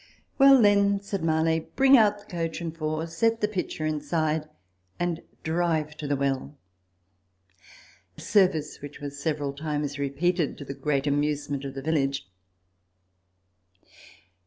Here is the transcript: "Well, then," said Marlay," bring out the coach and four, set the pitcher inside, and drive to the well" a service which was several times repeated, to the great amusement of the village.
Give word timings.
"Well, 0.39 0.59
then," 0.63 0.99
said 0.99 1.21
Marlay," 1.23 1.59
bring 1.75 1.95
out 1.95 2.17
the 2.17 2.25
coach 2.25 2.59
and 2.59 2.75
four, 2.75 3.05
set 3.05 3.39
the 3.39 3.47
pitcher 3.47 3.85
inside, 3.85 4.49
and 4.99 5.21
drive 5.43 5.95
to 5.97 6.07
the 6.07 6.15
well" 6.15 6.57
a 8.17 8.21
service 8.21 8.81
which 8.81 8.99
was 8.99 9.21
several 9.21 9.53
times 9.53 9.99
repeated, 9.99 10.57
to 10.57 10.65
the 10.65 10.73
great 10.73 11.05
amusement 11.05 11.65
of 11.65 11.75
the 11.75 11.83
village. 11.83 12.27